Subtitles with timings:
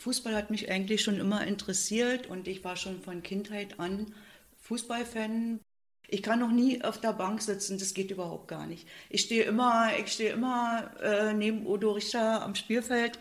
[0.00, 4.14] Fußball hat mich eigentlich schon immer interessiert und ich war schon von Kindheit an
[4.62, 5.60] Fußballfan.
[6.08, 8.88] Ich kann noch nie auf der Bank sitzen, das geht überhaupt gar nicht.
[9.10, 13.18] Ich stehe immer, ich stehe immer äh, neben Udo Richter am Spielfeld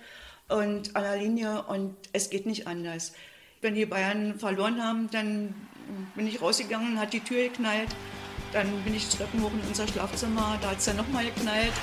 [0.47, 3.13] und an der Linie und es geht nicht anders.
[3.61, 5.53] Wenn die Bayern verloren haben, dann
[6.15, 7.89] bin ich rausgegangen, hat die Tür geknallt,
[8.53, 11.73] dann bin ich Treppen hoch in unser Schlafzimmer, da hat es dann nochmal geknallt.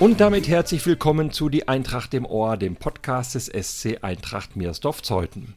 [0.00, 5.54] Und damit herzlich willkommen zu Die Eintracht im Ohr, dem Podcast des SC Eintracht Meersdorf-Zeuthen.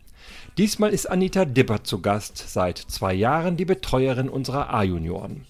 [0.58, 5.46] Diesmal ist Anita Dippert zu Gast, seit zwei Jahren die Betreuerin unserer A-Junioren.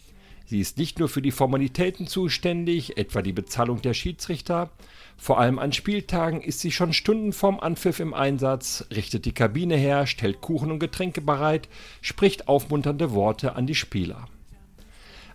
[0.46, 4.70] Sie ist nicht nur für die Formalitäten zuständig, etwa die Bezahlung der Schiedsrichter,
[5.16, 9.78] vor allem an Spieltagen ist sie schon Stunden vorm Anpfiff im Einsatz, richtet die Kabine
[9.78, 11.70] her, stellt Kuchen und Getränke bereit,
[12.02, 14.28] spricht aufmunternde Worte an die Spieler.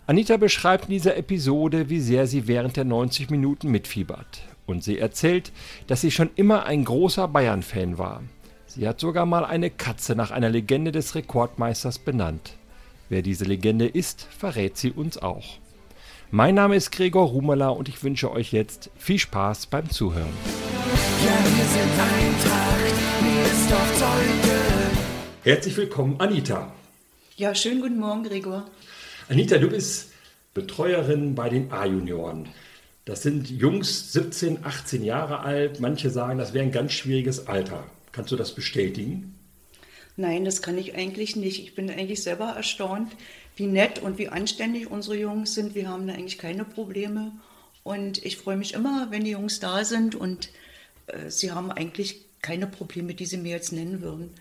[0.09, 4.39] Anita beschreibt in dieser Episode, wie sehr sie während der 90 Minuten mitfiebert.
[4.65, 5.51] Und sie erzählt,
[5.87, 8.23] dass sie schon immer ein großer Bayern-Fan war.
[8.67, 12.53] Sie hat sogar mal eine Katze nach einer Legende des Rekordmeisters benannt.
[13.09, 15.57] Wer diese Legende ist, verrät sie uns auch.
[16.31, 20.33] Mein Name ist Gregor Rumela und ich wünsche euch jetzt viel Spaß beim Zuhören.
[21.25, 24.57] Ja, wir sind Eintracht, mir ist doch Zeuge.
[25.43, 26.71] Herzlich willkommen, Anita.
[27.35, 28.63] Ja, schönen guten Morgen, Gregor.
[29.29, 30.13] Anita, du bist
[30.53, 32.47] Betreuerin bei den A-Junioren.
[33.03, 35.81] Das sind Jungs 17, 18 Jahre alt.
[35.81, 37.83] Manche sagen, das wäre ein ganz schwieriges Alter.
[38.13, 39.35] Kannst du das bestätigen?
[40.15, 41.61] Nein, das kann ich eigentlich nicht.
[41.61, 43.17] Ich bin eigentlich selber erstaunt,
[43.57, 45.75] wie nett und wie anständig unsere Jungs sind.
[45.75, 47.33] Wir haben da eigentlich keine Probleme.
[47.83, 50.49] Und ich freue mich immer, wenn die Jungs da sind und
[51.07, 54.33] äh, sie haben eigentlich keine Probleme, die sie mir jetzt nennen würden.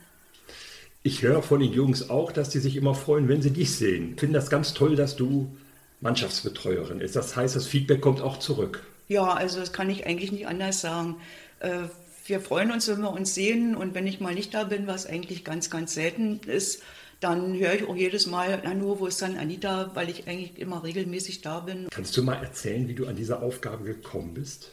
[1.06, 4.14] Ich höre von den Jungs auch, dass die sich immer freuen, wenn sie dich sehen.
[4.14, 5.56] Ich finde das ganz toll, dass du
[6.00, 7.14] Mannschaftsbetreuerin ist.
[7.14, 8.83] Das heißt, das Feedback kommt auch zurück.
[9.06, 11.14] Ja, also das kann ich eigentlich nicht anders sagen.
[11.61, 11.83] Äh,
[12.27, 15.06] wir freuen uns, wenn wir uns sehen und wenn ich mal nicht da bin, was
[15.06, 16.83] eigentlich ganz, ganz selten ist,
[17.20, 20.58] dann höre ich auch jedes Mal, na nur, wo ist dann Anita, weil ich eigentlich
[20.58, 21.86] immer regelmäßig da bin.
[21.89, 24.72] Kannst du mal erzählen, wie du an diese Aufgabe gekommen bist?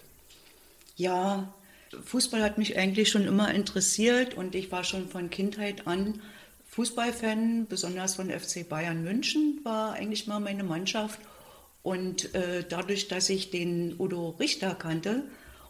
[0.96, 1.54] Ja,
[2.06, 6.22] Fußball hat mich eigentlich schon immer interessiert und ich war schon von Kindheit an
[6.68, 11.20] Fußballfan, besonders von FC Bayern München war eigentlich mal meine Mannschaft.
[11.84, 15.24] Und äh, dadurch, dass ich den Udo Richter kannte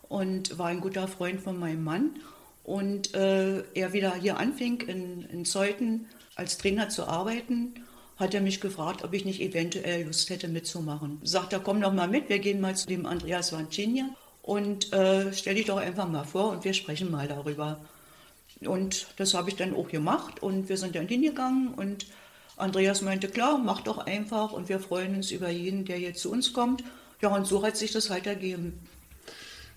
[0.08, 2.12] und war ein guter Freund von meinem Mann
[2.64, 6.06] und äh, er wieder hier anfing in, in Zeuthen
[6.36, 7.74] als Trainer zu arbeiten,
[8.16, 11.20] hat er mich gefragt, ob ich nicht eventuell Lust hätte mitzumachen.
[11.24, 14.06] Sagt er, komm doch mal mit, wir gehen mal zu dem Andreas Vancini
[14.44, 17.80] und äh, stell dich doch einfach mal vor und wir sprechen mal darüber.
[18.60, 22.06] Und das habe ich dann auch gemacht und wir sind dann hingegangen und
[22.56, 26.32] Andreas meinte, klar, mach doch einfach und wir freuen uns über jeden, der hier zu
[26.32, 26.84] uns kommt.
[27.22, 28.80] Ja, und so hat sich das halt ergeben.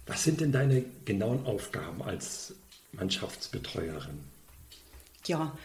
[0.06, 2.54] Was sind denn deine genauen Aufgaben als
[2.92, 4.18] Mannschaftsbetreuerin?
[5.26, 5.56] Ja,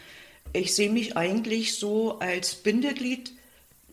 [0.52, 3.32] ich sehe mich eigentlich so als Bindeglied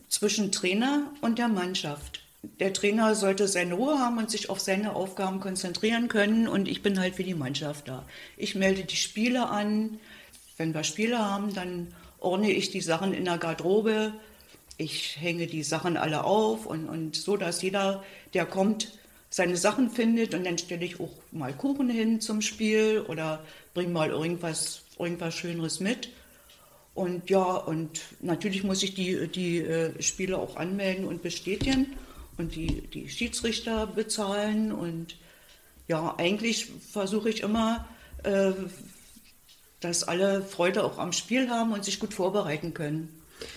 [0.08, 4.94] zwischen Trainer und der Mannschaft der Trainer sollte seine Ruhe haben und sich auf seine
[4.94, 6.48] Aufgaben konzentrieren können.
[6.48, 8.06] Und ich bin halt für die Mannschaft da.
[8.36, 9.98] Ich melde die Spiele an.
[10.56, 14.14] Wenn wir Spiele haben, dann ordne ich die Sachen in der Garderobe.
[14.78, 18.02] Ich hänge die Sachen alle auf und, und so, dass jeder,
[18.32, 18.92] der kommt,
[19.28, 20.34] seine Sachen findet.
[20.34, 25.34] Und dann stelle ich auch mal Kuchen hin zum Spiel oder bringe mal irgendwas, irgendwas
[25.34, 26.08] Schöneres mit.
[26.94, 31.96] Und ja, und natürlich muss ich die, die äh, Spiele auch anmelden und bestätigen
[32.40, 34.72] und die, die Schiedsrichter bezahlen.
[34.72, 35.16] Und
[35.86, 37.86] ja, eigentlich versuche ich immer,
[38.24, 38.52] äh,
[39.80, 43.08] dass alle Freude auch am Spiel haben und sich gut vorbereiten können.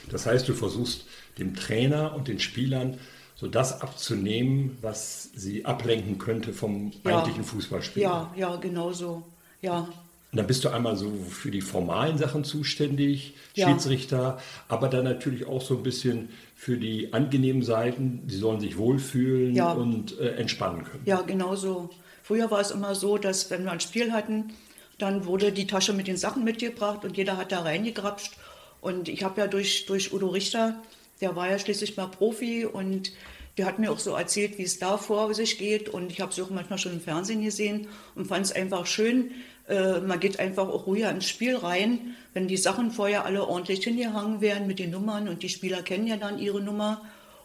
[0.10, 1.06] Das heißt, du versuchst
[1.38, 3.00] dem Trainer und den Spielern
[3.36, 7.18] so das abzunehmen, was sie ablenken könnte vom ja.
[7.18, 8.04] eigentlichen Fußballspiel.
[8.04, 9.24] Ja, ja, genau so.
[9.62, 9.90] Ja.
[10.34, 13.70] Und dann bist du einmal so für die formalen Sachen zuständig, ja.
[13.70, 18.24] Schiedsrichter, aber dann natürlich auch so ein bisschen für die angenehmen Seiten.
[18.28, 19.74] Sie sollen sich wohlfühlen ja.
[19.74, 21.04] und äh, entspannen können.
[21.06, 21.92] Ja, genau so.
[22.24, 24.54] Früher war es immer so, dass wenn wir ein Spiel hatten,
[24.98, 28.34] dann wurde die Tasche mit den Sachen mitgebracht und jeder hat da reingegrapscht.
[28.82, 30.82] Und ich habe ja durch, durch Udo Richter,
[31.22, 33.12] der war ja schließlich mal Profi und
[33.58, 35.90] der hat mir auch so erzählt, wie es da vor sich geht.
[35.90, 39.32] Und ich habe es auch manchmal schon im Fernsehen gesehen und fand es einfach schön,
[39.68, 43.84] äh, man geht einfach auch ruhiger ins Spiel rein, wenn die Sachen vorher alle ordentlich
[43.84, 47.02] hingehangen werden mit den Nummern und die Spieler kennen ja dann ihre Nummer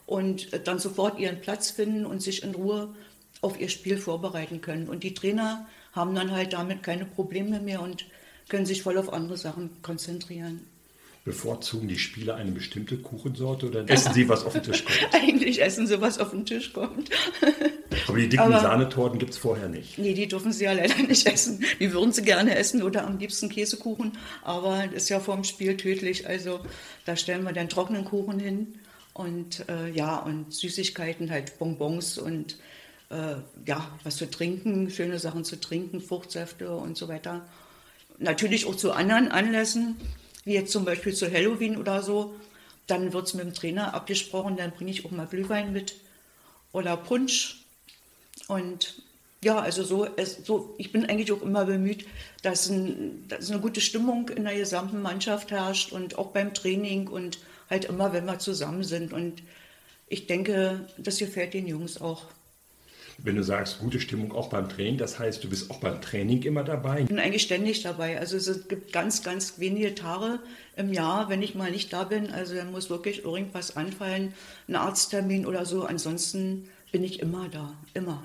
[0.06, 2.94] und äh, dann sofort ihren Platz finden und sich in Ruhe
[3.40, 4.88] auf ihr Spiel vorbereiten können.
[4.88, 8.06] Und die Trainer haben dann halt damit keine Probleme mehr und
[8.48, 10.66] können sich voll auf andere Sachen konzentrieren.
[11.24, 15.14] Bevorzugen die Spieler eine bestimmte Kuchensorte oder essen sie, was auf den Tisch kommt?
[15.14, 17.10] Eigentlich essen sie, was auf den Tisch kommt.
[18.06, 19.98] Aber die dicken Aber, Sahnetorten gibt es vorher nicht.
[19.98, 21.62] Nee, die dürfen sie ja leider nicht essen.
[21.78, 24.12] Die würden sie gerne essen oder am liebsten Käsekuchen.
[24.42, 26.26] Aber das ist ja vor dem Spiel tödlich.
[26.26, 26.60] Also
[27.04, 28.78] da stellen wir dann trockenen Kuchen hin.
[29.12, 32.56] Und äh, ja, und Süßigkeiten, halt Bonbons und
[33.10, 33.34] äh,
[33.66, 37.46] ja, was zu trinken, schöne Sachen zu trinken, Fruchtsäfte und so weiter.
[38.18, 39.96] Natürlich auch zu anderen Anlässen
[40.48, 42.34] wie jetzt zum Beispiel zu Halloween oder so,
[42.86, 45.96] dann wird es mit dem Trainer abgesprochen, dann bringe ich auch mal Glühwein mit
[46.72, 47.66] oder Punsch.
[48.48, 49.02] Und
[49.44, 52.06] ja, also so, es, so, ich bin eigentlich auch immer bemüht,
[52.42, 57.08] dass, ein, dass eine gute Stimmung in der gesamten Mannschaft herrscht und auch beim Training
[57.08, 59.12] und halt immer, wenn wir zusammen sind.
[59.12, 59.42] Und
[60.08, 62.24] ich denke, das gefällt den Jungs auch.
[63.20, 66.42] Wenn du sagst, gute Stimmung auch beim Training, das heißt, du bist auch beim Training
[66.42, 67.00] immer dabei?
[67.00, 68.16] Ich bin eigentlich ständig dabei.
[68.16, 70.38] Also es gibt ganz, ganz wenige Tage
[70.76, 72.30] im Jahr, wenn ich mal nicht da bin.
[72.30, 74.34] Also dann muss wirklich irgendwas anfallen,
[74.68, 75.82] ein Arzttermin oder so.
[75.84, 78.22] Ansonsten bin ich immer da, immer.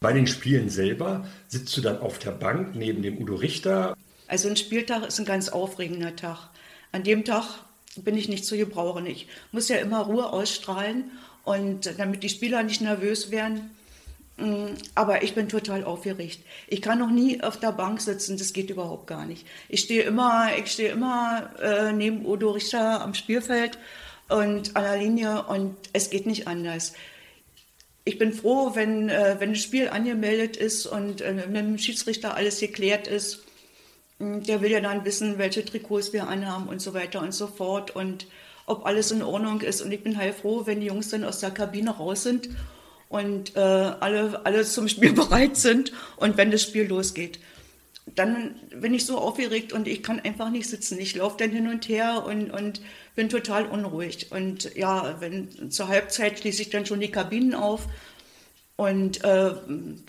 [0.00, 3.96] Bei den Spielen selber sitzt du dann auf der Bank neben dem Udo Richter?
[4.26, 6.50] Also ein Spieltag ist ein ganz aufregender Tag.
[6.92, 7.44] An dem Tag
[7.96, 9.06] bin ich nicht zu gebrauchen.
[9.06, 11.04] Ich muss ja immer Ruhe ausstrahlen
[11.44, 13.70] und damit die Spieler nicht nervös werden,
[14.94, 16.40] aber ich bin total aufgeregt.
[16.68, 19.46] Ich kann noch nie auf der Bank sitzen, das geht überhaupt gar nicht.
[19.68, 23.78] Ich stehe immer, ich stehe immer äh, neben Udo Richter am Spielfeld
[24.28, 26.92] und an der Linie und es geht nicht anders.
[28.04, 32.36] Ich bin froh, wenn, äh, wenn das Spiel angemeldet ist und äh, mit dem Schiedsrichter
[32.36, 33.42] alles geklärt ist.
[34.18, 37.46] Mm, der will ja dann wissen, welche Trikots wir anhaben und so weiter und so
[37.46, 38.26] fort und
[38.66, 39.80] ob alles in Ordnung ist.
[39.80, 42.50] Und ich bin halt froh, wenn die Jungs dann aus der Kabine raus sind
[43.08, 47.38] und äh, alle, alle zum Spiel bereit sind und wenn das Spiel losgeht.
[48.14, 50.98] Dann bin ich so aufgeregt und ich kann einfach nicht sitzen.
[50.98, 52.80] Ich laufe dann hin und her und, und
[53.16, 54.30] bin total unruhig.
[54.30, 57.88] Und ja, wenn zur Halbzeit schließe ich dann schon die Kabinen auf
[58.76, 59.54] und äh,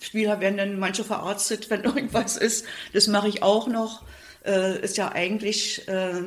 [0.01, 2.65] Spieler werden dann manche verarztet, wenn irgendwas ist.
[2.93, 4.03] Das mache ich auch noch.
[4.45, 6.21] Äh, ist ja eigentlich äh,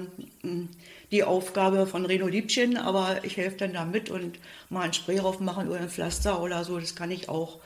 [1.10, 5.16] die Aufgabe von Reno Liebchen, aber ich helfe dann da mit und mal ein Spray
[5.16, 7.58] drauf machen oder ein Pflaster oder so, das kann ich auch.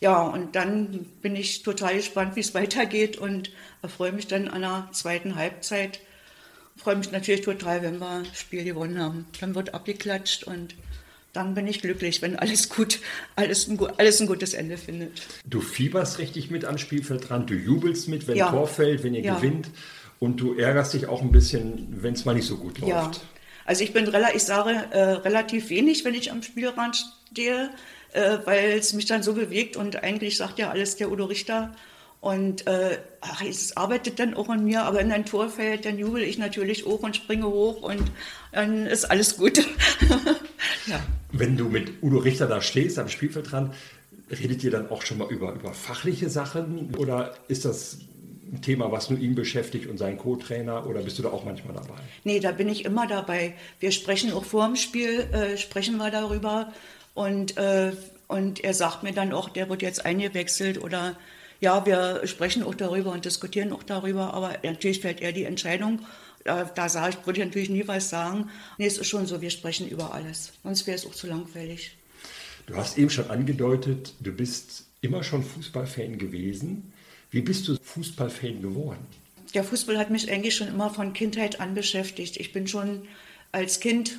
[0.00, 3.50] Ja, und dann bin ich total gespannt, wie es weitergeht und
[3.96, 6.00] freue mich dann an der zweiten Halbzeit.
[6.76, 9.26] Freue mich natürlich total, wenn wir das Spiel gewonnen haben.
[9.40, 10.74] Dann wird abgeklatscht und
[11.32, 13.00] dann bin ich glücklich, wenn alles gut,
[13.36, 15.22] alles ein, alles ein gutes Ende findet.
[15.46, 18.50] Du fieberst richtig mit am Spielfeld dran, du jubelst mit, wenn ja.
[18.50, 19.36] Tor fällt, wenn ihr ja.
[19.36, 19.70] gewinnt.
[20.22, 22.88] Und du ärgerst dich auch ein bisschen, wenn es mal nicht so gut läuft.
[22.88, 23.10] Ja,
[23.64, 27.70] also ich bin relativ, ich sage äh, relativ wenig, wenn ich am Spielrand stehe,
[28.12, 31.74] äh, weil es mich dann so bewegt und eigentlich sagt ja alles der Udo Richter.
[32.20, 35.98] Und äh, ach, es arbeitet dann auch an mir, aber in ein Tor fällt, dann
[35.98, 38.04] jubel ich natürlich hoch und springe hoch und
[38.52, 39.58] dann ist alles gut.
[40.86, 41.00] ja.
[41.32, 43.74] Wenn du mit Udo Richter da stehst am Spielfeldrand,
[44.30, 47.98] redet ihr dann auch schon mal über, über fachliche Sachen oder ist das
[48.52, 51.74] ein Thema, was nur ihn beschäftigt und seinen Co-Trainer oder bist du da auch manchmal
[51.74, 51.94] dabei?
[52.24, 53.54] Nee, da bin ich immer dabei.
[53.80, 56.72] Wir sprechen auch vor dem Spiel, äh, sprechen wir darüber
[57.14, 57.92] und, äh,
[58.28, 61.16] und er sagt mir dann auch, der wird jetzt eingewechselt oder
[61.60, 66.00] ja, wir sprechen auch darüber und diskutieren auch darüber, aber natürlich fällt er die Entscheidung.
[66.44, 68.50] Da, da sage ich, würde ich natürlich nie was sagen.
[68.76, 70.52] Nee, es ist schon so, wir sprechen über alles.
[70.64, 71.96] Sonst wäre es auch zu langweilig.
[72.66, 76.91] Du hast eben schon angedeutet, du bist immer schon Fußballfan gewesen.
[77.32, 79.06] Wie bist du Fußballfan geworden?
[79.54, 82.36] Der Fußball hat mich eigentlich schon immer von Kindheit an beschäftigt.
[82.36, 83.08] Ich bin schon
[83.52, 84.18] als Kind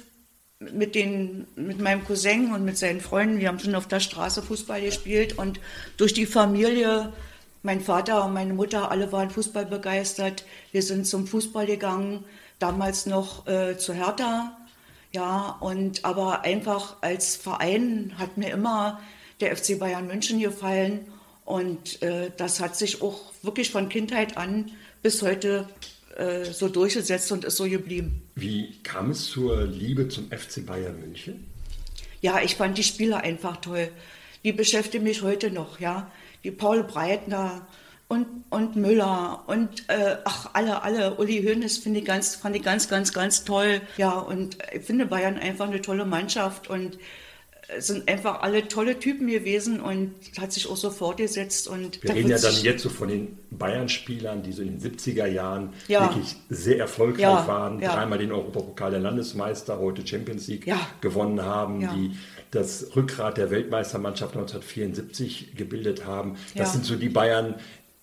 [0.59, 4.41] mit, den, mit meinem Cousin und mit seinen Freunden, wir haben schon auf der Straße
[4.41, 5.59] Fußball gespielt und
[5.97, 7.13] durch die Familie,
[7.61, 10.43] mein Vater und meine Mutter, alle waren Fußball begeistert.
[10.71, 12.25] Wir sind zum Fußball gegangen,
[12.57, 14.57] damals noch äh, zu Hertha.
[15.11, 18.99] Ja, und aber einfach als Verein hat mir immer
[19.39, 21.12] der FC Bayern München gefallen
[21.45, 24.71] und äh, das hat sich auch wirklich von Kindheit an
[25.01, 25.67] bis heute
[26.15, 28.21] äh, so durchgesetzt und ist so geblieben.
[28.35, 31.47] Wie kam es zur Liebe zum FC Bayern München?
[32.21, 33.89] Ja, ich fand die Spieler einfach toll.
[34.43, 36.11] Die beschäftigen mich heute noch, ja.
[36.43, 37.67] Die Paul Breitner
[38.07, 41.15] und, und Müller und äh, ach, alle, alle.
[41.15, 43.81] Uli Hoeneß finde ich ganz, fand ich ganz, ganz, ganz toll.
[43.97, 46.97] Ja, und ich finde Bayern einfach eine tolle Mannschaft und
[47.79, 51.67] sind einfach alle tolle Typen gewesen und hat sich auch so fortgesetzt.
[51.67, 55.27] Und Wir reden ja dann jetzt so von den Bayern-Spielern, die so in den 70er
[55.27, 56.01] Jahren ja.
[56.01, 57.93] wirklich sehr erfolgreich ja, waren, ja.
[57.93, 62.17] dreimal den Europapokal der Landesmeister, heute Champions League gewonnen haben, die
[62.51, 66.37] das Rückgrat der Weltmeistermannschaft 1974 gebildet haben.
[66.55, 67.55] Das sind so die Bayern,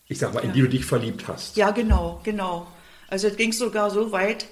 [0.09, 1.57] ich sag mal, in die du dich verliebt hast.
[1.57, 2.67] Ja, genau, genau.
[3.09, 4.47] Also es ging sogar so weit,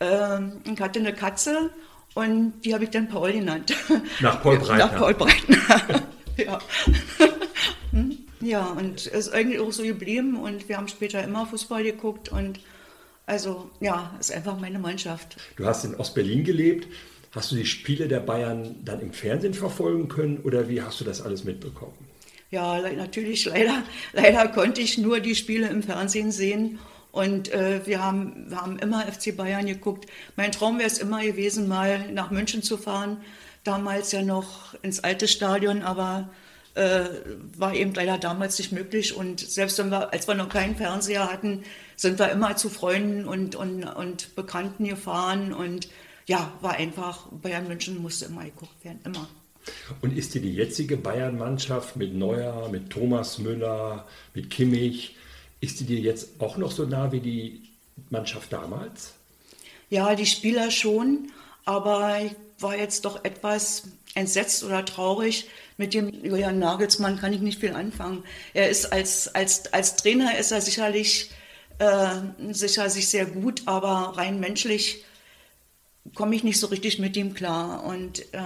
[0.00, 1.70] ähm, ich hatte eine Katze
[2.14, 3.74] und die habe ich dann Paul genannt.
[4.20, 4.76] Nach Paul Breitner.
[4.78, 6.02] Nach Paul Breitner.
[6.36, 6.58] ja.
[7.90, 8.18] Hm?
[8.40, 12.30] ja, und es ist eigentlich auch so geblieben und wir haben später immer Fußball geguckt
[12.30, 12.60] und
[13.26, 15.36] also ja, ist einfach meine Mannschaft.
[15.56, 16.88] Du hast in Ostberlin gelebt.
[17.32, 21.04] Hast du die Spiele der Bayern dann im Fernsehen verfolgen können oder wie hast du
[21.04, 21.94] das alles mitbekommen?
[22.50, 26.78] Ja, natürlich, leider, leider konnte ich nur die Spiele im Fernsehen sehen.
[27.14, 30.06] Und äh, wir, haben, wir haben immer FC Bayern geguckt.
[30.34, 33.18] Mein Traum wäre es immer gewesen, mal nach München zu fahren.
[33.62, 36.28] Damals ja noch ins alte Stadion, aber
[36.74, 37.04] äh,
[37.56, 39.16] war eben leider damals nicht möglich.
[39.16, 41.62] Und selbst wenn wir, als wir noch keinen Fernseher hatten,
[41.94, 45.52] sind wir immer zu Freunden und, und, und Bekannten gefahren.
[45.52, 45.88] Und
[46.26, 49.28] ja, war einfach, Bayern München musste immer geguckt werden, immer.
[50.02, 54.04] Und ist dir die jetzige Bayern-Mannschaft mit Neuer, mit Thomas Müller,
[54.34, 55.14] mit Kimmich,
[55.64, 57.62] ist die dir jetzt auch noch so nah wie die
[58.10, 59.12] Mannschaft damals?
[59.90, 61.30] Ja, die Spieler schon,
[61.64, 65.48] aber ich war jetzt doch etwas entsetzt oder traurig.
[65.76, 68.22] Mit dem Julian Nagelsmann kann ich nicht viel anfangen.
[68.52, 71.30] Er ist als, als, als Trainer ist er sicherlich
[71.78, 75.04] äh, sicher sich sehr gut, aber rein menschlich
[76.14, 78.38] komme ich nicht so richtig mit ihm klar und äh,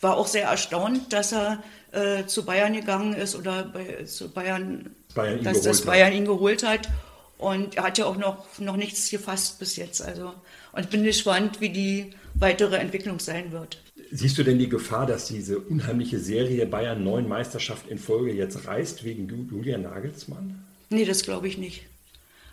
[0.00, 1.62] war auch sehr erstaunt, dass er
[1.92, 6.62] äh, zu Bayern gegangen ist oder bei, zu Bayern, Bayern dass das Bayern ihn geholt
[6.62, 6.88] hat.
[7.36, 10.02] Und er hat ja auch noch, noch nichts gefasst bis jetzt.
[10.02, 10.34] Also,
[10.72, 13.82] und ich bin gespannt, wie die weitere Entwicklung sein wird.
[14.12, 18.66] Siehst du denn die Gefahr, dass diese unheimliche Serie Bayern neun Meisterschaft in Folge jetzt
[18.66, 20.64] reißt wegen Julian Nagelsmann?
[20.90, 21.86] Nee, das glaube ich nicht.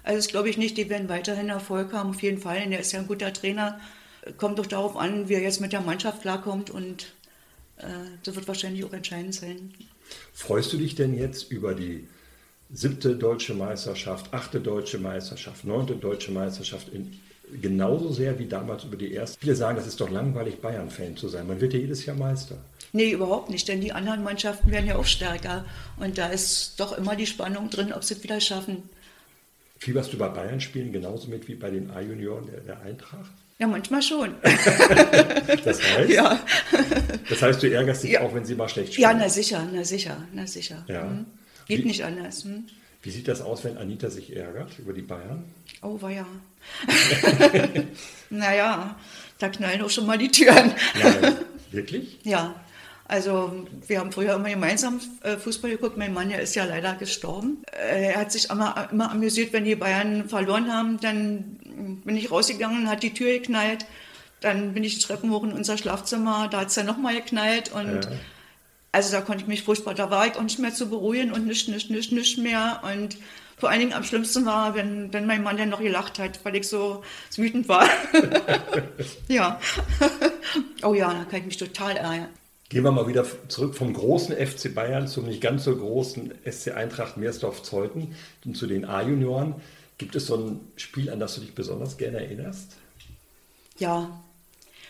[0.04, 0.78] Also das glaube ich nicht.
[0.78, 2.58] Die werden weiterhin Erfolg haben, auf jeden Fall.
[2.58, 3.80] Er ist ja ein guter Trainer
[4.38, 7.14] kommt doch darauf an, wie er jetzt mit der Mannschaft klarkommt und
[7.78, 7.86] äh,
[8.24, 9.74] das wird wahrscheinlich auch entscheidend sein.
[10.34, 12.08] Freust du dich denn jetzt über die
[12.72, 17.20] siebte deutsche Meisterschaft, achte deutsche Meisterschaft, neunte deutsche Meisterschaft in,
[17.62, 19.40] genauso sehr wie damals über die erste?
[19.40, 21.48] Viele sagen, das ist doch langweilig, Bayern-Fan zu sein.
[21.48, 22.58] Man wird ja jedes Jahr Meister.
[22.94, 25.66] Nee, überhaupt nicht, denn die anderen Mannschaften werden ja auch stärker.
[25.98, 28.84] Und da ist doch immer die Spannung drin, ob sie es wieder schaffen.
[29.80, 33.32] Fieberst du bei Bayern spielen genauso mit wie bei den A-Junioren der, der Eintracht?
[33.60, 34.36] Ja, manchmal schon.
[35.64, 36.10] das heißt?
[36.10, 36.40] Ja.
[37.28, 38.22] Das heißt, du ärgerst dich ja.
[38.22, 39.10] auch, wenn sie mal schlecht spielen?
[39.10, 40.86] Ja, na sicher, na sicher, na sicher.
[40.88, 41.06] Ja.
[41.06, 41.26] Mhm.
[41.68, 42.44] Geht wie, nicht anders.
[42.44, 42.66] Hm?
[43.02, 45.44] Wie sieht das aus, wenn Anita sich ärgert über die Bayern?
[45.82, 46.26] Oh, war ja.
[48.30, 48.96] naja,
[49.40, 50.74] da knallen auch schon mal die Türen.
[51.02, 51.36] Nein,
[51.72, 52.20] wirklich?
[52.24, 52.56] Ja.
[53.10, 55.98] Also wir haben früher immer gemeinsam äh, Fußball geguckt.
[55.98, 57.64] Mein Mann ja ist ja leider gestorben.
[57.72, 61.00] Äh, er hat sich immer, immer amüsiert, wenn die Bayern verloren haben.
[61.00, 63.86] Dann bin ich rausgegangen, hat die Tür geknallt.
[64.42, 66.48] Dann bin ich die Treppen hoch in unser Schlafzimmer.
[66.50, 67.72] Da hat es dann nochmal geknallt.
[67.72, 68.12] Und ja.
[68.92, 71.48] also da konnte ich mich furchtbar, da war ich auch nicht mehr zu beruhigen und
[71.48, 72.82] nicht, nicht, nicht, nicht mehr.
[72.84, 73.18] Und
[73.58, 76.56] vor allen Dingen am schlimmsten war, wenn, wenn mein Mann dann noch gelacht hat, weil
[76.56, 77.90] ich so, so wütend war.
[79.28, 79.60] ja.
[80.84, 82.30] oh ja, da kann ich mich total ärgern.
[82.70, 86.74] Gehen wir mal wieder zurück vom großen FC Bayern zum nicht ganz so großen SC
[86.76, 88.14] Eintracht Meersdorf-Zeuthen
[88.46, 89.56] und zu den A-Junioren.
[89.98, 92.74] Gibt es so ein Spiel, an das du dich besonders gerne erinnerst?
[93.80, 94.24] Ja,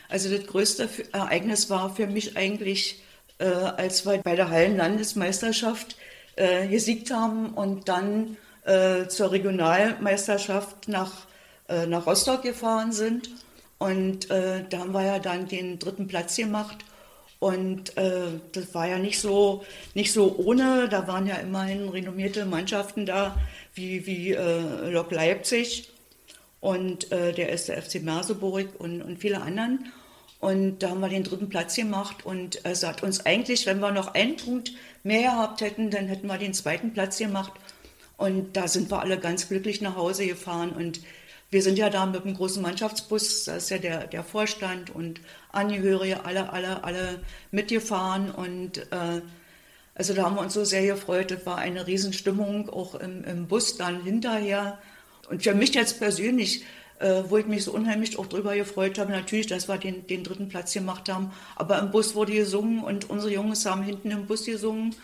[0.10, 3.02] also das größte Ereignis war für mich eigentlich,
[3.40, 5.98] äh, als wir bei der Hallenlandesmeisterschaft
[6.36, 11.28] äh, gesiegt haben und dann äh, zur Regionalmeisterschaft nach,
[11.70, 13.30] äh, nach Rostock gefahren sind.
[13.78, 16.78] Und äh, da haben wir ja dann den dritten Platz gemacht.
[17.40, 20.90] Und äh, das war ja nicht so, nicht so ohne.
[20.90, 23.38] Da waren ja immerhin renommierte Mannschaften da,
[23.78, 25.90] wie, wie äh, Lok Leipzig
[26.60, 29.92] und äh, der erste Merseburg und, und viele anderen.
[30.40, 33.92] Und da haben wir den dritten Platz gemacht und es hat uns eigentlich, wenn wir
[33.92, 34.72] noch einen Punkt
[35.04, 37.54] mehr gehabt hätten, dann hätten wir den zweiten Platz gemacht.
[38.18, 41.02] Und da sind wir alle ganz glücklich nach Hause gefahren und
[41.50, 45.22] wir sind ja da mit einem großen Mannschaftsbus, da ist ja der, der Vorstand und
[45.52, 49.22] Angehörige, alle, alle, alle mitgefahren und äh,
[49.98, 51.32] also da haben wir uns so sehr gefreut.
[51.32, 54.78] Das war eine Riesenstimmung, auch im, im Bus dann hinterher.
[55.28, 56.64] Und für mich jetzt persönlich,
[57.00, 60.24] äh, wo ich mich so unheimlich auch drüber gefreut habe, natürlich, dass wir den, den
[60.24, 61.32] dritten Platz gemacht haben.
[61.56, 64.96] Aber im Bus wurde gesungen und unsere Jungs haben hinten im Bus gesungen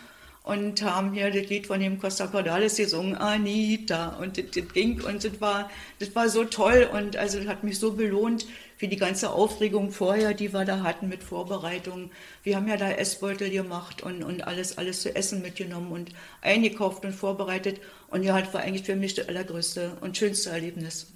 [0.44, 4.16] und haben hier das Lied von dem Costa Cordalis gesungen, Anita.
[4.20, 7.64] Und das, das ging und das war, das war so toll und also das hat
[7.64, 8.46] mich so belohnt
[8.76, 12.10] für die ganze Aufregung vorher, die wir da hatten mit Vorbereitungen.
[12.42, 16.10] Wir haben ja da Essbeutel gemacht und, und alles, alles zu essen mitgenommen und
[16.42, 17.80] eingekauft und vorbereitet.
[18.08, 21.06] Und ja, das war eigentlich für mich das allergrößte und schönste Erlebnis.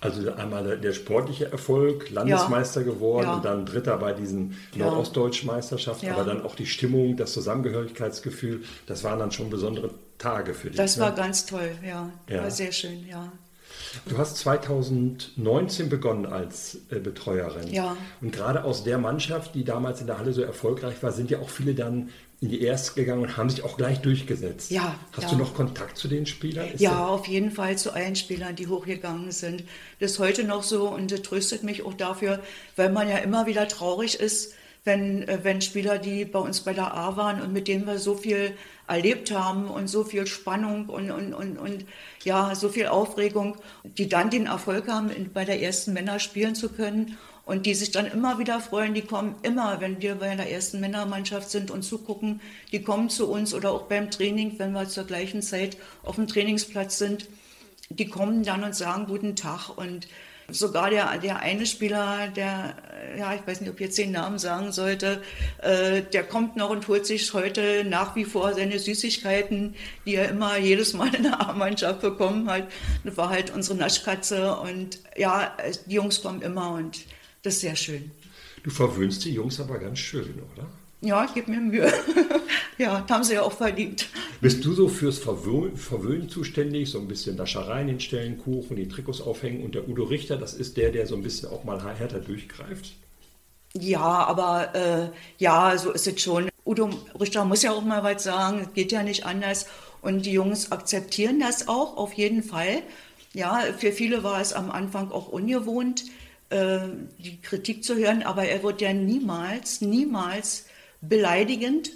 [0.00, 2.86] Also einmal der, sportliche Erfolg, Landesmeister ja.
[2.86, 3.34] geworden ja.
[3.36, 9.04] und dann Dritter bei diesen Nordostdeutschen Meisterschaften, aber dann auch die Stimmung, das Zusammengehörigkeitsgefühl, das
[9.04, 10.76] waren dann schon besondere Tage für dich.
[10.76, 11.04] Das ne?
[11.04, 12.10] war ganz toll, ja.
[12.28, 12.42] Ja.
[12.42, 13.32] War sehr schön, ja.
[14.08, 17.72] Du hast 2019 begonnen als äh, Betreuerin.
[17.72, 17.96] Ja.
[18.20, 21.38] Und gerade aus der Mannschaft, die damals in der Halle so erfolgreich war, sind ja
[21.40, 22.10] auch viele dann
[22.40, 24.70] in die Erste gegangen und haben sich auch gleich durchgesetzt.
[24.70, 25.30] Ja, Hast ja.
[25.30, 26.68] du noch Kontakt zu den Spielern?
[26.68, 29.64] Ist Ja, auf jeden Fall zu allen Spielern, die hochgegangen sind.
[30.00, 32.40] Das ist heute noch so und das tröstet mich auch dafür,
[32.76, 34.52] weil man ja immer wieder traurig ist,
[34.86, 37.98] wenn, äh, wenn Spieler, die bei uns bei der A waren und mit denen wir
[37.98, 41.84] so viel erlebt haben und so viel Spannung und, und, und, und
[42.24, 46.68] ja, so viel Aufregung, die dann den Erfolg haben, bei der ersten Männer spielen zu
[46.68, 50.50] können und die sich dann immer wieder freuen, die kommen immer, wenn wir bei der
[50.50, 52.40] ersten Männermannschaft sind und zugucken,
[52.72, 56.28] die kommen zu uns oder auch beim Training, wenn wir zur gleichen Zeit auf dem
[56.28, 57.28] Trainingsplatz sind,
[57.88, 60.08] die kommen dann und sagen guten Tag und
[60.48, 62.74] sogar der, der eine Spieler, der,
[63.18, 65.22] ja, ich weiß nicht, ob ich jetzt den Namen sagen sollte,
[65.62, 69.74] äh, der kommt noch und holt sich heute nach wie vor seine Süßigkeiten,
[70.04, 72.68] die er immer jedes Mal in der A-Mannschaft bekommen hat.
[73.04, 77.04] Das war halt unsere Naschkatze und ja, die Jungs kommen immer und
[77.42, 78.10] das ist sehr schön.
[78.62, 80.66] Du verwöhnst die Jungs aber ganz schön, oder?
[81.00, 81.92] Ja, ich gebe mir Mühe.
[82.78, 84.08] ja, das haben sie ja auch verdient.
[84.40, 86.90] Bist du so fürs Verwöhnen, Verwöhnen zuständig?
[86.90, 90.76] So ein bisschen Naschereien hinstellen, Kuchen, die Trikots aufhängen und der Udo Richter, das ist
[90.76, 92.92] der, der so ein bisschen auch mal härter durchgreift?
[93.72, 96.48] Ja, aber äh, ja, so ist es schon.
[96.64, 99.66] Udo Richter muss ja auch mal was sagen, es geht ja nicht anders.
[100.02, 102.82] Und die Jungs akzeptieren das auch, auf jeden Fall.
[103.32, 106.04] Ja, für viele war es am Anfang auch ungewohnt,
[106.50, 106.80] äh,
[107.18, 110.66] die Kritik zu hören, aber er wird ja niemals, niemals
[111.00, 111.90] beleidigend.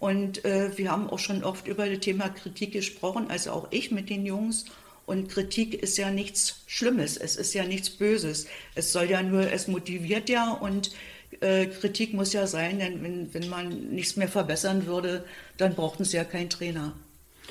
[0.00, 3.90] Und äh, wir haben auch schon oft über das Thema Kritik gesprochen, also auch ich
[3.90, 4.66] mit den Jungs.
[5.06, 8.46] Und Kritik ist ja nichts Schlimmes, es ist ja nichts Böses.
[8.74, 10.90] Es soll ja nur, es motiviert ja und
[11.40, 15.24] äh, Kritik muss ja sein, denn wenn, wenn man nichts mehr verbessern würde,
[15.56, 16.92] dann brauchten sie ja keinen Trainer.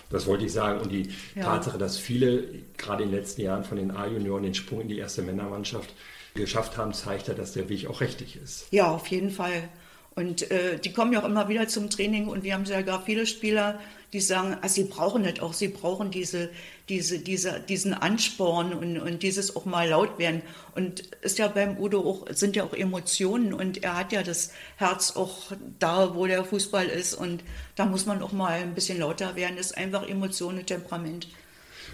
[0.09, 0.79] Das wollte ich sagen.
[0.81, 1.43] Und die Ja.
[1.43, 2.43] Tatsache, dass viele
[2.77, 5.93] gerade in den letzten Jahren von den A-Junioren den Sprung in die erste Männermannschaft
[6.35, 8.67] geschafft haben, zeigt ja, dass der Weg auch richtig ist.
[8.71, 9.69] Ja, auf jeden Fall.
[10.17, 13.03] Und äh, die kommen ja auch immer wieder zum Training und wir haben ja gar
[13.05, 13.79] viele Spieler,
[14.13, 16.49] die sagen, ah, sie brauchen das auch, sie brauchen diese,
[16.89, 20.41] diese, diese, diesen Ansporn und, und dieses auch mal laut werden.
[20.73, 24.53] Und ist ja beim Udo auch, sind ja auch Emotionen und er hat ja das
[24.77, 27.43] Herz auch da, wo der Fußball ist und
[27.75, 29.57] da muss man auch mal ein bisschen lauter werden.
[29.57, 31.27] Das ist einfach Emotionen, Temperament.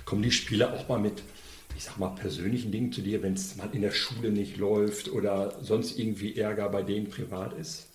[0.06, 1.24] Kommen die Spieler auch mal mit,
[1.76, 5.12] ich sag mal, persönlichen Dingen zu dir, wenn es mal in der Schule nicht läuft
[5.12, 7.90] oder sonst irgendwie Ärger bei denen privat ist?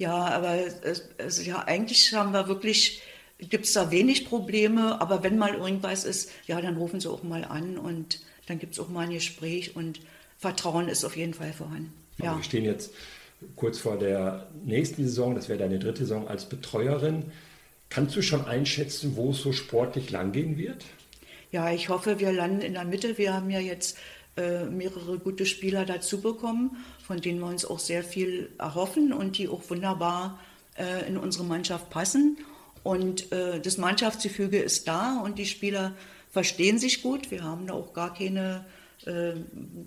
[0.00, 3.02] Ja, aber es, ja, eigentlich haben wir wirklich,
[3.38, 7.22] gibt es da wenig Probleme, aber wenn mal irgendwas ist, ja, dann rufen sie auch
[7.22, 10.00] mal an und dann gibt es auch mal ein Gespräch und
[10.38, 11.92] Vertrauen ist auf jeden Fall vorhanden.
[12.16, 12.34] Ja.
[12.34, 12.92] Wir stehen jetzt
[13.56, 17.24] kurz vor der nächsten Saison, das wäre deine dritte Saison als Betreuerin.
[17.90, 20.84] Kannst du schon einschätzen, wo es so sportlich langgehen wird?
[21.52, 23.18] ja, ich hoffe, wir landen in der Mitte.
[23.18, 23.98] Wir haben ja jetzt
[24.36, 29.48] mehrere gute Spieler dazu bekommen, von denen wir uns auch sehr viel erhoffen und die
[29.48, 30.38] auch wunderbar
[30.76, 32.38] äh, in unsere Mannschaft passen.
[32.82, 35.94] Und äh, das Mannschaftsgefüge ist da und die Spieler
[36.30, 37.30] verstehen sich gut.
[37.30, 38.64] Wir haben da auch gar keine,
[39.06, 39.32] äh,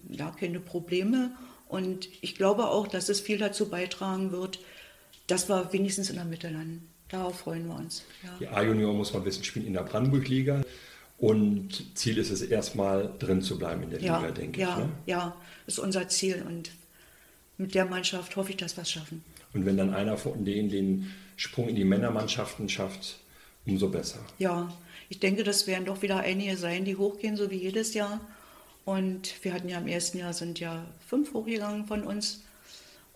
[0.09, 1.31] ja, keine Probleme.
[1.67, 4.59] Und ich glaube auch, dass es viel dazu beitragen wird,
[5.25, 6.87] dass wir wenigstens in der Mitte landen.
[7.09, 8.03] Darauf freuen wir uns.
[8.23, 8.29] Ja.
[8.39, 10.61] Die A-Junior muss man wissen, spielen in der Brandenburg-Liga.
[11.23, 14.77] Und Ziel ist es erstmal drin zu bleiben in der Ja, Liga, denke ja, ich.
[14.83, 14.89] Ne?
[15.05, 15.35] ja,
[15.67, 16.71] ist unser Ziel und
[17.57, 19.23] mit der Mannschaft hoffe ich, dass wir es schaffen.
[19.53, 23.19] Und wenn dann einer von denen den Sprung in die Männermannschaften schafft,
[23.65, 24.19] umso besser.
[24.37, 24.73] Ja,
[25.07, 28.19] ich denke, das werden doch wieder einige sein, die hochgehen, so wie jedes Jahr.
[28.83, 32.41] Und wir hatten ja im ersten Jahr sind ja fünf hochgegangen von uns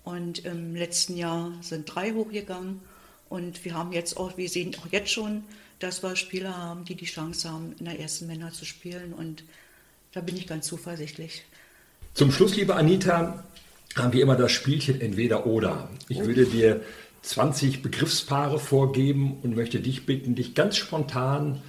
[0.05, 2.79] und im letzten Jahr sind drei hochgegangen.
[3.29, 5.43] Und wir haben jetzt auch, wir sehen auch jetzt schon,
[5.79, 9.13] dass wir Spieler haben, die die Chance haben, in der ersten Männer zu spielen.
[9.13, 9.43] Und
[10.13, 11.43] da bin ich ganz zuversichtlich.
[12.13, 13.43] Zum Schluss, liebe Anita,
[13.95, 15.89] haben wir immer das Spielchen entweder oder.
[16.09, 16.81] Ich würde dir
[17.21, 21.61] 20 Begriffspaare vorgeben und möchte dich bitten, dich ganz spontan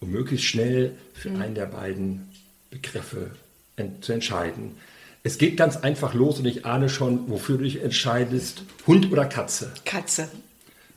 [0.00, 2.28] und möglichst schnell für einen der beiden
[2.70, 3.30] Begriffe
[3.76, 4.76] en zu entscheiden.
[5.22, 8.62] Es geht ganz einfach los und ich ahne schon, wofür du dich entscheidest.
[8.86, 9.72] Hund oder Katze?
[9.84, 10.28] Katze,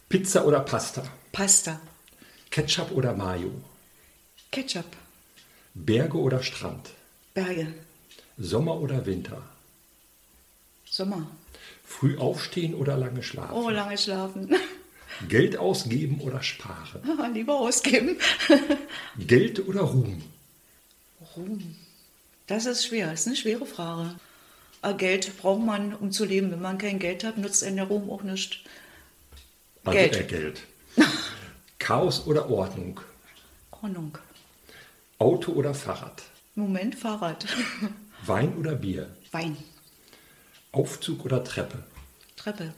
[0.09, 1.03] Pizza oder Pasta?
[1.31, 1.79] Pasta,
[2.49, 3.51] Ketchup oder Mayo?
[4.51, 4.87] Ketchup,
[5.75, 6.89] Berge oder Strand?
[7.35, 7.67] Berge,
[8.35, 9.43] Sommer oder Winter?
[10.89, 11.29] Sommer.
[11.85, 13.53] Früh aufstehen oder lange schlafen?
[13.53, 14.55] Oh, lange schlafen.
[15.27, 17.01] Geld ausgeben oder sparen?
[17.35, 18.17] Lieber ausgeben.
[19.19, 20.23] Geld oder Ruhm?
[21.35, 21.75] Ruhm.
[22.47, 24.15] Das ist schwer, das ist eine schwere Frage.
[24.81, 26.49] Aber Geld braucht man, um zu leben.
[26.49, 28.63] Wenn man kein Geld hat, nutzt einen der Ruhm auch nicht.
[29.89, 30.15] Also Geld.
[30.15, 30.61] eher Geld.
[31.79, 32.99] Chaos oder Ordnung?
[33.71, 34.17] Ordnung.
[35.17, 36.23] Auto oder Fahrrad?
[36.55, 37.45] Moment, Fahrrad.
[38.25, 39.15] Wein oder Bier?
[39.31, 39.57] Wein.
[40.71, 41.83] Aufzug oder Treppe?
[42.35, 42.73] Treppe.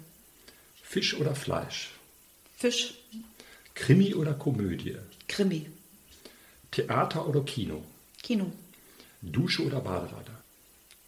[0.81, 1.91] Fisch oder Fleisch?
[2.57, 2.93] Fisch.
[3.73, 4.97] Krimi oder Komödie?
[5.27, 5.67] Krimi.
[6.71, 7.83] Theater oder Kino?
[8.21, 8.51] Kino.
[9.21, 10.35] Dusche oder Badewanne?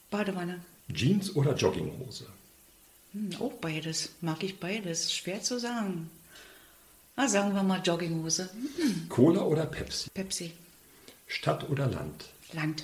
[0.10, 0.60] Badewanne.
[0.89, 2.26] Jeans oder Jogginghose?
[3.13, 4.10] Hm, auch beides.
[4.21, 5.13] Mag ich beides.
[5.13, 6.10] Schwer zu sagen.
[7.15, 8.49] Na, sagen wir mal Jogginghose.
[8.52, 9.08] Hm.
[9.10, 10.10] Cola oder Pepsi?
[10.13, 10.52] Pepsi.
[11.28, 12.26] Stadt oder Land?
[12.54, 12.84] Land.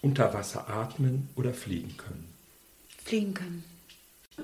[0.00, 2.24] Unter Wasser atmen oder fliegen können?
[3.04, 3.64] Fliegen können.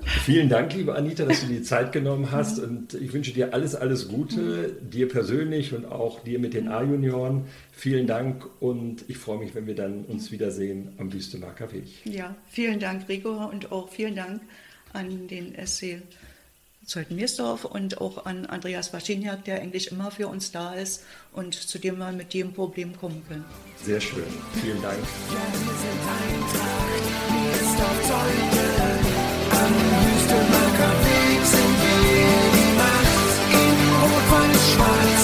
[0.02, 3.54] Vielen Dank, liebe Anita, dass du dir die Zeit genommen hast und ich wünsche dir
[3.54, 7.46] alles, alles Gute, dir persönlich und auch dir mit den A-Junioren.
[7.70, 12.04] Vielen Dank und ich freue mich, wenn wir dann uns wiedersehen am Wüstemarker Weg.
[12.04, 14.40] Ja, vielen Dank, Rico, und auch vielen Dank
[14.94, 16.00] an den Essay
[16.86, 21.02] Zolt Mirsdorf und auch an Andreas Waschiniak, der eigentlich immer für uns da ist
[21.32, 23.44] und zu dem wir mit jedem Problem kommen können.
[23.82, 24.24] Sehr schön,
[24.60, 24.98] vielen Dank.
[24.98, 28.66] Ja, wir sind Eintracht, Mirsdorf Zolte,
[29.50, 35.23] am Wüstenmarker Weg sind wir die Macht, in Rot-Weiß-Schwarz.